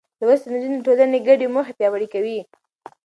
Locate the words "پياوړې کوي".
1.77-2.39